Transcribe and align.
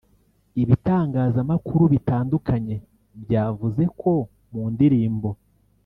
Ibitangazamakuru 0.61 1.83
bitandukanye 1.93 2.75
byavuze 3.23 3.83
ko 3.99 4.11
mu 4.51 4.63
ndirimbo 4.73 5.29